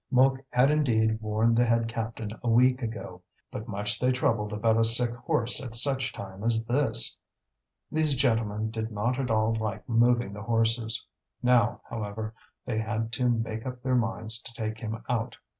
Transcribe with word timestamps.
Mouque 0.09 0.39
had 0.49 0.71
indeed 0.71 1.21
warned 1.21 1.55
the 1.55 1.63
head 1.67 1.87
captain 1.87 2.31
a 2.43 2.49
week 2.49 2.81
ago. 2.81 3.21
But 3.51 3.67
much 3.67 3.99
they 3.99 4.11
troubled 4.11 4.51
about 4.51 4.79
a 4.79 4.83
sick 4.83 5.11
horse 5.13 5.63
at 5.63 5.75
such 5.75 6.11
time 6.11 6.43
as 6.43 6.65
this! 6.65 7.19
These 7.91 8.15
gentlemen 8.15 8.71
did 8.71 8.91
not 8.91 9.19
at 9.19 9.29
all 9.29 9.53
like 9.53 9.87
moving 9.87 10.33
the 10.33 10.41
horses. 10.41 11.05
Now, 11.43 11.81
however, 11.87 12.33
they 12.65 12.79
had 12.79 13.11
to 13.13 13.29
make 13.29 13.63
up 13.67 13.83
their 13.83 13.93
minds 13.93 14.41
to 14.41 14.51
take 14.55 14.79
him 14.79 15.03
out. 15.07 15.37